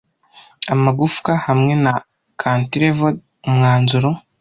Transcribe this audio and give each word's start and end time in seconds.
Amagufwa 0.73 1.31
hamwe 1.45 1.73
na 1.83 1.93
cantilevered 2.41 3.17
umwanzuro 3.47 4.09